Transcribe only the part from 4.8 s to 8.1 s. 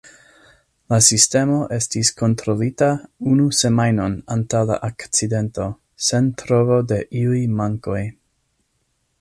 akcidento, sen trovo de iuj mankoj.